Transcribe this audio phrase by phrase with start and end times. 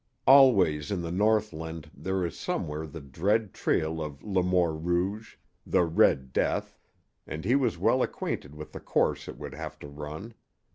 [0.25, 5.83] Always in the northland there is somewhere the dread trail of le mort rouge, the
[5.83, 6.79] "red death,"
[7.27, 10.33] and he was well acquainted with the course it would have to run.